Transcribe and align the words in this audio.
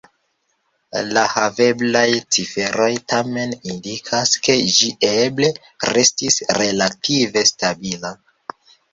La 1.15 1.23
haveblaj 1.31 2.05
ciferoj 2.37 2.87
tamen 3.11 3.53
indikas, 3.73 4.31
ke 4.47 4.55
ĝi 4.77 4.89
eble 5.09 5.51
restis 5.91 6.39
relative 6.61 7.45
stabila. 7.51 8.13